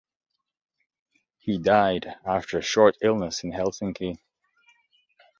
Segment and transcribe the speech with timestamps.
[1.37, 4.17] He died after a short illness in Helsinki.